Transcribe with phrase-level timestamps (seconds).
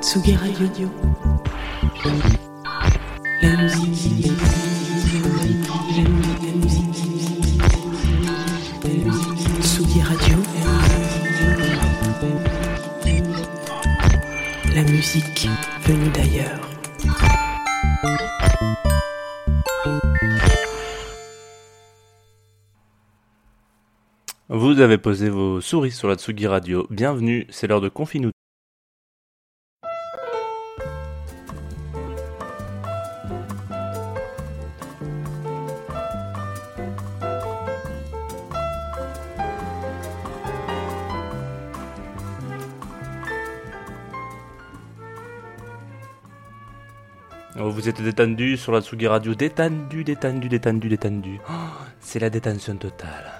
[0.00, 0.90] Tsugi Radio.
[3.40, 4.26] La musique.
[6.42, 6.90] La musique.
[14.74, 15.48] La musique
[15.86, 16.69] venue d'ailleurs.
[24.80, 26.86] Vous avez posé vos souris sur la Tsugi Radio.
[26.88, 28.30] Bienvenue, c'est l'heure de Confinou.
[47.58, 51.38] Oh, vous êtes détendu sur la Tsugi Radio, détendu, détendu, détendu, détendu.
[51.50, 51.52] Oh,
[52.00, 53.39] c'est la détention totale.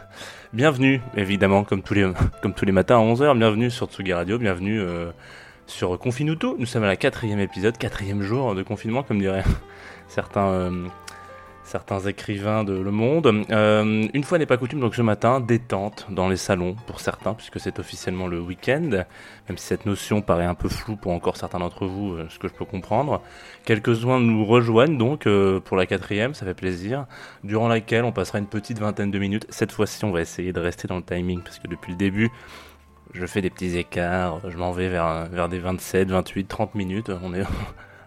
[0.52, 2.10] Bienvenue, évidemment, comme tous les,
[2.42, 5.12] comme tous les matins à 11h, bienvenue sur Tsugi Radio, bienvenue euh,
[5.68, 6.56] sur Confinuto.
[6.58, 9.44] Nous sommes à la quatrième épisode, quatrième jour de confinement, comme diraient
[10.08, 10.88] certains, euh,
[11.70, 13.44] certains écrivains de Le Monde.
[13.50, 17.32] Euh, une fois n'est pas coutume, donc ce matin, détente dans les salons pour certains,
[17.32, 19.04] puisque c'est officiellement le week-end,
[19.48, 22.40] même si cette notion paraît un peu floue pour encore certains d'entre vous, euh, ce
[22.40, 23.22] que je peux comprendre.
[23.64, 27.06] Quelques-uns nous rejoignent donc euh, pour la quatrième, ça fait plaisir,
[27.44, 29.46] durant laquelle on passera une petite vingtaine de minutes.
[29.48, 32.30] Cette fois-ci, on va essayer de rester dans le timing, parce que depuis le début,
[33.14, 37.12] je fais des petits écarts, je m'en vais vers, des 27, 28, 30 minutes.
[37.22, 37.44] On est...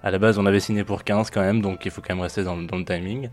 [0.06, 2.24] À la base, on avait signé pour 15 quand même, donc il faut quand même
[2.24, 3.30] rester dans le timing.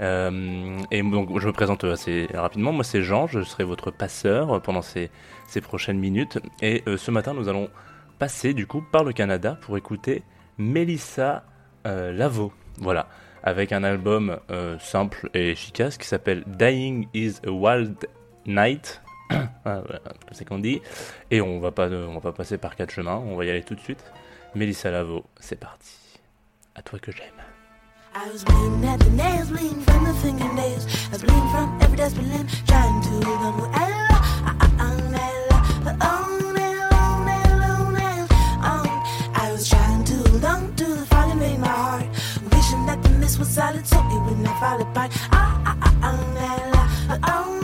[0.00, 2.72] Euh, et donc, je me présente assez rapidement.
[2.72, 5.10] Moi, c'est Jean, je serai votre passeur pendant ces,
[5.46, 6.38] ces prochaines minutes.
[6.62, 7.68] Et euh, ce matin, nous allons
[8.18, 10.22] passer du coup par le Canada pour écouter
[10.58, 11.44] Melissa
[11.86, 12.52] euh, Lavo.
[12.78, 13.08] Voilà,
[13.42, 14.38] avec un album
[14.80, 18.08] simple et efficace qui s'appelle Dying is a Wild
[18.46, 19.00] Night.
[19.66, 20.00] Ah, voilà,
[20.32, 20.82] c'est qu'on dit.
[21.30, 23.62] Et on va pas, on va pas passer par quatre chemins, on va y aller
[23.62, 24.04] tout de suite.
[24.54, 26.20] Melissa Lavo, c'est parti.
[26.74, 27.53] À toi que j'aime.
[28.16, 30.86] I was bleeding at the nails, bleeding from the fingernails.
[31.08, 34.06] I was bleeding from every desperate limb, trying to run with Ella.
[34.46, 35.14] I, I, I'm
[36.00, 36.94] oh, Ella,
[37.42, 38.28] Ella,
[38.62, 39.32] oh.
[39.34, 42.06] I was trying to hold on to the fire, made my heart.
[42.52, 45.10] Wishing that the mist was solid, so it would not fall apart.
[45.32, 45.36] I,
[45.66, 47.63] I, I, I'm Ella, oh,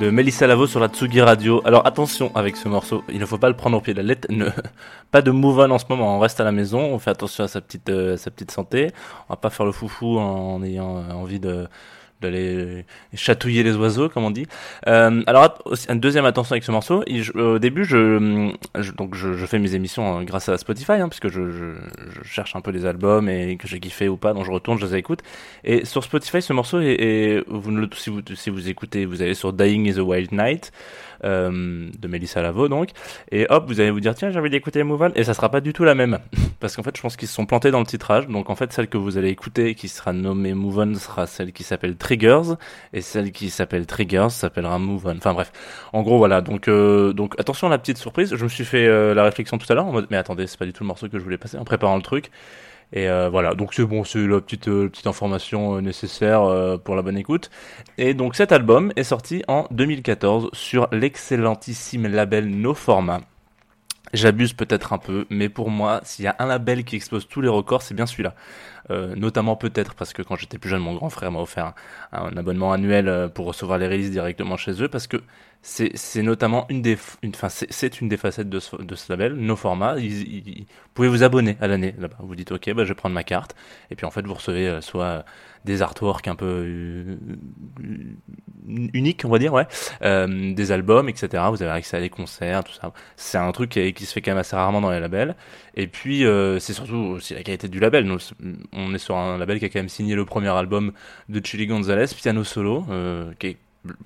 [0.00, 1.60] de Melissa Lavo sur la Tsugi Radio.
[1.66, 4.04] Alors attention avec ce morceau, il ne faut pas le prendre au pied de la
[4.04, 4.28] lettre.
[5.10, 7.44] Pas de move on en ce moment, on reste à la maison, on fait attention
[7.44, 8.92] à sa petite, euh, sa petite santé.
[9.28, 11.68] On va pas faire le foufou en ayant euh, envie de
[12.20, 12.84] d'aller
[13.14, 14.46] chatouiller les oiseaux, comme on dit.
[14.86, 15.58] Euh, alors,
[15.88, 17.02] une deuxième attention avec ce morceau.
[17.34, 21.08] Au début, je, je- donc je, je fais mes émissions euh, grâce à Spotify, hein,
[21.08, 21.74] puisque je, je,
[22.24, 24.86] cherche un peu les albums et que j'ai kiffé ou pas, donc je retourne, je
[24.86, 25.20] les écoute.
[25.64, 29.34] Et sur Spotify, ce morceau est, est- vous si vous si vous écoutez, vous allez
[29.34, 30.72] sur Dying is a Wild Night
[31.22, 32.90] de Melissa Lavo, donc,
[33.30, 35.50] et hop, vous allez vous dire tiens, j'ai envie d'écouter Move On, et ça sera
[35.50, 36.18] pas du tout la même,
[36.60, 38.28] parce qu'en fait, je pense qu'ils se sont plantés dans le titrage.
[38.28, 41.52] Donc en fait, celle que vous allez écouter, qui sera nommée Move On, sera celle
[41.52, 42.54] qui s'appelle Triggers,
[42.92, 45.16] et celle qui s'appelle Triggers s'appellera Move On.
[45.16, 45.52] Enfin bref,
[45.92, 46.40] en gros voilà.
[46.40, 48.34] Donc euh, donc attention à la petite surprise.
[48.34, 50.58] Je me suis fait euh, la réflexion tout à l'heure en mode mais attendez, c'est
[50.58, 52.30] pas du tout le morceau que je voulais passer en préparant le truc.
[52.92, 56.42] Et euh, voilà, donc c'est bon, c'est la petite euh, petite information euh, nécessaire
[56.84, 57.50] pour la bonne écoute.
[57.98, 63.20] Et donc cet album est sorti en 2014 sur l'excellentissime label No Format.
[64.12, 67.40] J'abuse peut-être un peu, mais pour moi, s'il y a un label qui expose tous
[67.40, 68.34] les records, c'est bien celui-là.
[68.90, 71.74] Euh, notamment peut-être parce que quand j'étais plus jeune, mon grand frère m'a offert
[72.12, 75.18] un, abonnement annuel euh, pour recevoir les releases directement chez eux, parce que
[75.62, 76.96] c'est notamment une des,
[77.28, 79.96] enfin c'est une des facettes de ce, de ce label, nos formats.
[79.98, 82.16] Ils- ils- vous pouvez vous abonner à l'année là-bas.
[82.20, 83.54] Vous dites ok, bah, je vais prendre ma carte,
[83.90, 85.24] et puis en fait vous recevez euh, soit
[85.64, 87.16] des artworks un peu euh,
[88.66, 89.66] uniques, on va dire, ouais,
[90.02, 91.44] euh, des albums, etc.
[91.50, 92.92] Vous avez accès à des concerts, tout ça.
[93.16, 95.36] C'est un truc qui, se fait quand même assez rarement dans les labels.
[95.74, 98.10] Et puis, euh, c'est surtout aussi la qualité du label.
[98.72, 100.92] On est sur un label qui a quand même signé le premier album
[101.28, 102.84] de Chili Gonzalez, Piano Solo,
[103.38, 103.56] qui est,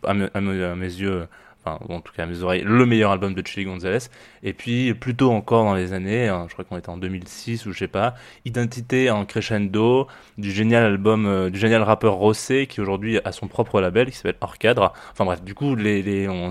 [0.02, 1.26] à mes yeux,
[1.66, 4.08] en tout cas mes oreilles, le meilleur album de Chili Gonzalez.
[4.42, 7.66] Et puis, plus tôt encore dans les années, hein, je crois qu'on était en 2006
[7.66, 8.14] ou je sais pas,
[8.44, 10.06] Identité en crescendo,
[10.38, 14.16] du génial album, euh, du génial rappeur Rossé, qui aujourd'hui a son propre label, qui
[14.16, 14.92] s'appelle Hors Cadre.
[15.12, 15.76] Enfin bref, du coup,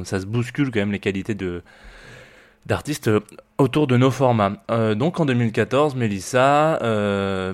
[0.03, 1.61] ça se bouscule quand même les qualités de
[2.65, 3.19] d'artistes euh,
[3.57, 4.53] autour de nos formats.
[4.71, 6.79] Euh, donc en 2014, Melissa,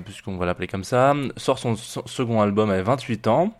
[0.05, 3.53] puisqu'on va l'appeler comme ça, sort son second album à 28 ans.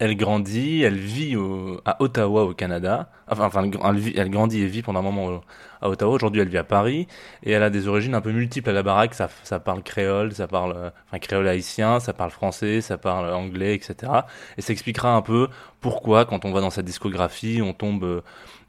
[0.00, 3.10] Elle grandit, elle vit au- à Ottawa au Canada.
[3.28, 5.40] Enfin, enfin elle, elle grandit et vit pendant un moment au-
[5.80, 6.14] à Ottawa.
[6.14, 7.08] Aujourd'hui, elle vit à Paris
[7.42, 9.14] et elle a des origines un peu multiples à la baraque.
[9.14, 13.32] Ça, ça parle créole, ça parle, euh, enfin créole haïtien, ça parle français, ça parle
[13.34, 14.26] anglais, etc.
[14.56, 15.48] Et ça expliquera un peu
[15.80, 18.20] pourquoi, quand on va dans sa discographie, on tombe euh,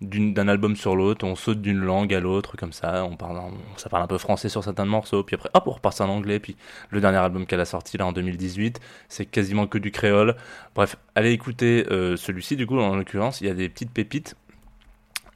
[0.01, 3.03] d'un album sur l'autre, on saute d'une langue à l'autre comme ça.
[3.05, 3.39] On parle,
[3.77, 6.39] ça parle un peu français sur certains morceaux, puis après, hop, on repasse en anglais.
[6.39, 6.55] Puis
[6.91, 8.79] le dernier album qu'elle a sorti là en 2018,
[9.09, 10.35] c'est quasiment que du créole.
[10.75, 12.55] Bref, allez écouter euh, celui-ci.
[12.55, 14.35] Du coup, en l'occurrence, il y a des petites pépites.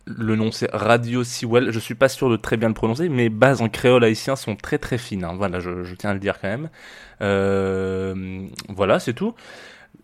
[0.05, 1.71] Le nom c'est Radio Sewell.
[1.71, 3.07] Je suis pas sûr de très bien le prononcer.
[3.07, 5.23] Mes bases en créole haïtien sont très très fines.
[5.23, 5.33] hein.
[5.37, 6.69] Voilà, je, je tiens à le dire quand même.
[7.21, 9.33] Euh, voilà, c'est tout.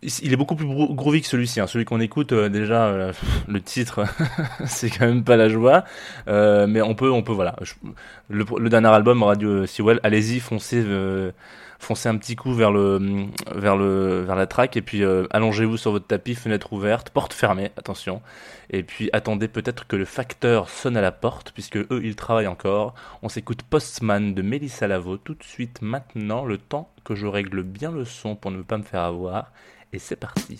[0.01, 1.59] Il est beaucoup plus groovy que celui-ci.
[1.59, 1.67] hein.
[1.67, 3.11] Celui qu'on écoute euh, déjà, euh,
[3.47, 4.05] le titre,
[4.65, 5.83] c'est quand même pas la joie.
[6.27, 7.55] Euh, mais on peut, on peut, voilà.
[8.29, 10.85] Le, dernier album Radio Sewell, allez-y, foncez,
[11.79, 15.91] foncez un petit coup vers le, vers le, vers la track et puis allongez-vous sur
[15.91, 18.21] votre tapis, fenêtre ouverte, porte fermée, attention.
[18.69, 22.47] Et puis attendez peut-être que le facteur sonne à la porte puisque eux ils travaillent
[22.47, 22.93] encore.
[23.23, 27.63] On s'écoute Postman de Mélissa Lavo tout de suite maintenant, le temps que je règle
[27.63, 29.51] bien le son pour ne pas me faire avoir.
[29.91, 30.59] Et c'est parti.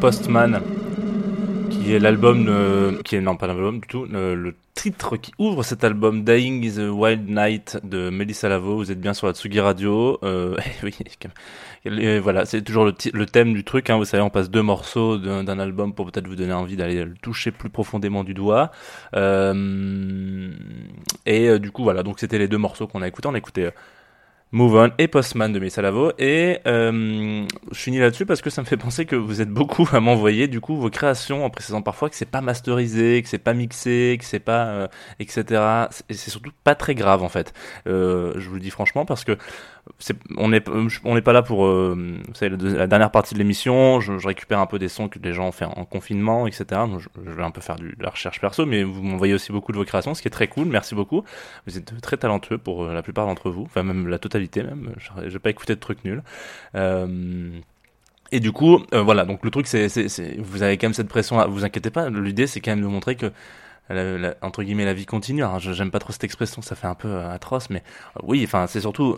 [0.00, 0.60] Postman,
[1.70, 5.82] qui est l'album, qui est non pas l'album du tout, le, titre qui ouvre cet
[5.82, 8.76] album, Dying is a Wild Night de Melissa Lavo.
[8.76, 10.18] Vous êtes bien sur la Tsugi Radio.
[10.22, 13.90] Euh, oui, voilà, c'est toujours le, thème du truc.
[13.90, 16.76] Hein, vous savez, on passe deux morceaux d'un d'un album pour peut-être vous donner envie
[16.76, 18.70] d'aller le toucher plus profondément du doigt.
[19.14, 20.50] Euh,
[21.24, 22.02] et euh, du coup, voilà.
[22.02, 23.28] Donc c'était les deux morceaux qu'on a écoutés.
[23.28, 23.70] On a écouté.
[24.56, 28.62] Move On et Postman de Melissa Lavo et euh, je finis là-dessus parce que ça
[28.62, 31.82] me fait penser que vous êtes beaucoup à m'envoyer du coup vos créations en précisant
[31.82, 34.88] parfois que c'est pas masterisé, que c'est pas mixé, que c'est pas euh,
[35.20, 35.44] etc.
[36.08, 37.52] Et c'est surtout pas très grave en fait.
[37.86, 39.36] Euh, je vous le dis franchement parce que
[40.38, 40.64] on n'est
[41.04, 44.00] on n'est pas là pour euh, vous savez, la, dernière partie de l'émission.
[44.00, 46.64] Je, récupère un peu des sons que les gens ont fait en confinement, etc.
[46.88, 49.70] Donc je, vais un peu faire de la recherche perso, mais vous m'envoyez aussi beaucoup
[49.70, 50.66] de vos créations, ce qui est très cool.
[50.66, 51.24] Merci beaucoup.
[51.66, 54.94] Vous êtes très talentueux pour la plupart d'entre vous, enfin même la totalité même.
[55.26, 56.22] J'ai pas écouté de trucs nuls.
[56.74, 57.58] Euh,
[58.32, 59.24] et du coup, euh, voilà.
[59.24, 59.88] Donc le truc, c'est,
[60.38, 61.46] vous avez quand même cette pression.
[61.48, 62.10] Vous inquiétez pas.
[62.10, 63.32] L'idée, c'est quand même de montrer que
[64.42, 65.44] entre guillemets la vie continue.
[65.44, 67.82] Alors, j'aime pas trop cette expression, ça fait un peu euh, atroce, mais
[68.22, 68.42] oui.
[68.44, 69.16] Enfin, c'est surtout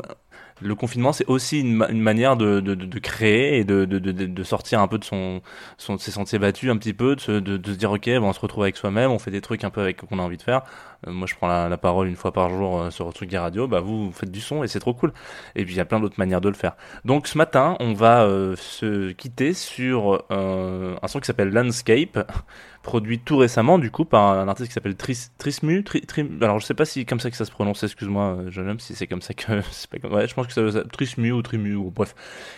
[0.61, 2.61] le confinement, c'est aussi une, ma- une manière de,
[2.99, 5.41] créer et de, sortir un peu de son,
[5.77, 8.65] son ses sentiers battus un petit peu, de se, dire ok, bon, on se retrouve
[8.65, 10.62] avec soi-même, on fait des trucs un peu avec qu'on a envie de faire.
[11.07, 13.69] Euh, moi, je prends la, parole une fois par jour euh, sur Tsugi Radio.
[13.69, 15.12] Bah, vous, vous faites du son et c'est trop cool.
[15.55, 16.77] Et puis il y a plein d'autres manières de le faire.
[17.05, 22.31] Donc ce matin, on va euh, se quitter sur un son qui s'appelle Landscape,
[22.83, 25.85] produit tout récemment du coup par un artiste qui s'appelle Tris, Trismu.
[25.85, 27.83] Tri, Tri- alors je sais pas si comme ça que ça se prononce.
[27.85, 29.61] Excuse-moi, jeune homme, si c'est comme ça que.
[30.09, 32.14] Ouais, je pense que ça Trismu ou Trimu ou bref.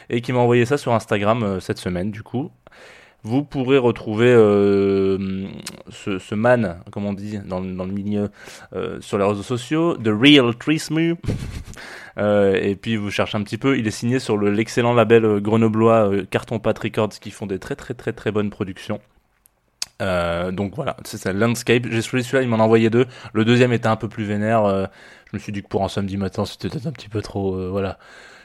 [0.08, 2.50] Et qui m'a envoyé ça sur Instagram euh, cette semaine du coup.
[3.22, 5.46] Vous pourrez retrouver euh,
[5.90, 8.30] ce, man, comme on dit dans, le- milieu,
[8.74, 11.16] euh, sur les réseaux sociaux, The Real Trismu.
[12.16, 16.10] Et puis vous cherchez un petit peu, il est signé sur le- l'excellent label grenoblois
[16.30, 19.00] Carton Pat Records qui font des très très très très bonnes productions.
[20.00, 21.84] Euh, donc voilà, c'est ça, Landscape.
[21.90, 23.06] J'ai choisi celui-là, il m'en a envoyé deux.
[23.32, 24.64] Le deuxième était un peu plus vénère.
[24.64, 24.86] euh,
[25.30, 27.54] je me suis dit que pour un samedi matin, c'était peut-être un petit peu trop,
[27.54, 27.98] euh, voilà.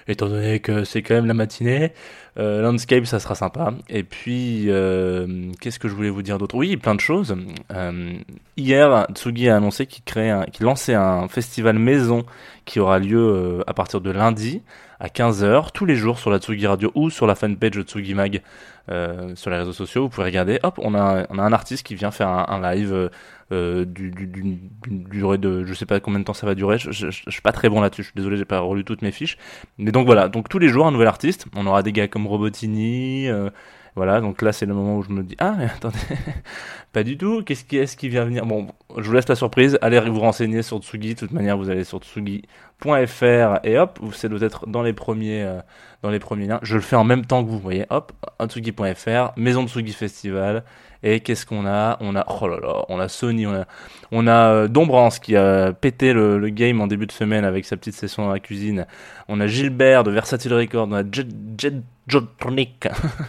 [0.08, 1.92] Étant donné que c'est quand même la matinée,
[2.38, 3.74] euh, Landscape, ça sera sympa.
[3.90, 6.56] Et puis, euh, qu'est-ce que je voulais vous dire d'autre?
[6.56, 7.36] Oui, plein de choses.
[7.74, 8.14] Euh,
[8.56, 12.24] hier, Tsugi a annoncé qu'il qu'il lançait un festival maison
[12.66, 14.62] qui aura lieu à partir de lundi
[15.00, 18.14] à 15h, tous les jours sur la Tsugi Radio ou sur la fanpage de Tsugi
[18.14, 18.42] Mag
[18.88, 20.04] sur les réseaux sociaux.
[20.04, 20.60] Vous pouvez regarder.
[20.62, 23.10] Hop, on a, un artiste qui vient faire un live
[23.52, 26.56] euh, du, du- d'une d'une durée de, je sais pas combien de temps ça va
[26.56, 26.78] durer.
[26.80, 28.04] Je, je, suis pas très bon là-dessus.
[28.04, 29.38] Je suis désolé, j'ai pas relu toutes mes fiches.
[29.78, 30.30] Mais donc voilà.
[30.30, 31.46] Donc tous les jours un nouvel artiste.
[31.56, 33.28] On aura des gars comme Robotini.
[33.30, 33.50] euh,
[33.96, 35.98] voilà, donc là c'est le moment où je me dis ah mais attendez,
[36.94, 37.44] pas du tout.
[37.44, 38.46] Qu'est-ce qui est-ce qui vient venir?
[38.46, 39.78] Bon, je vous laisse la surprise.
[39.82, 41.16] Allez vous renseigner sur Tsugi.
[41.16, 42.00] De toute manière, vous allez sur
[42.82, 45.60] tsugi.fr et hop, vous c'est peut-être dans les premiers euh,
[46.04, 46.60] dans les premiers liens.
[46.62, 47.86] Je le fais en même temps que vous, vous voyez.
[47.90, 48.12] Hop,
[48.48, 50.64] tsugi.fr, Maison de Tsugi Festival.
[51.08, 51.98] Et qu'est-ce qu'on a?
[52.02, 53.66] On a oh là là, on a Sony, on a
[54.12, 57.78] on a euh, Dombrance qui a pété le, game en début de semaine avec sa
[57.78, 58.88] petite session dans la cuisine.
[59.28, 61.76] On a Gilbert de Versatile Records, on a Jet,
[62.08, 62.88] Jotronic,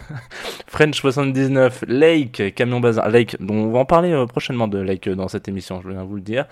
[0.67, 5.07] French 79, Lake, Camion Bazar, Lake, dont on va en parler euh, prochainement de Lake
[5.09, 6.45] dans cette émission, je viens vous le dire.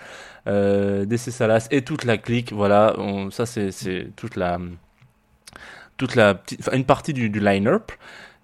[0.46, 2.85] DC Salas et toute la clique, voilà,
[3.32, 4.60] ça c'est toute la
[5.98, 7.92] toute la petite, une partie du, du line-up.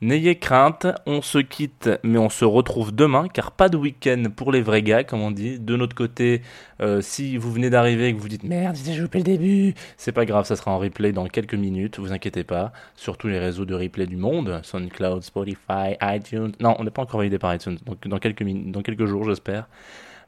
[0.04, 4.52] N'ayez crainte, on se quitte, mais on se retrouve demain, car pas de week-end pour
[4.52, 5.60] les vrais gars, comme on dit.
[5.60, 6.42] De notre côté,
[6.82, 10.12] euh, si vous venez d'arriver et que vous dites merde, j'ai loupé le début, c'est
[10.12, 13.38] pas grave, ça sera en replay dans quelques minutes, vous inquiétez pas, sur tous les
[13.38, 16.54] réseaux de replay du monde, SoundCloud, Spotify, iTunes.
[16.60, 19.68] Non, on n'est pas encore validé par iTunes, donc dans quelques, dans quelques jours, j'espère.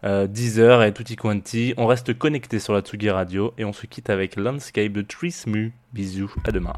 [0.04, 1.74] Euh, Deezer et tutti quanti.
[1.78, 5.74] On reste connecté sur la Tsugi Radio et on se quitte avec Landscape de Trismu.
[5.94, 6.74] Bisous, à demain.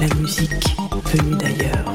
[0.00, 0.50] La musique
[1.06, 1.94] venue d'ailleurs.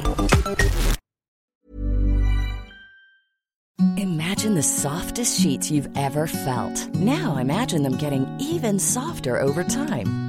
[3.97, 6.89] Imagine the softest sheets you've ever felt.
[6.95, 10.28] Now imagine them getting even softer over time.